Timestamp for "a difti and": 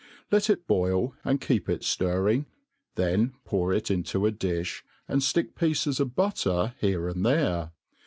4.25-5.21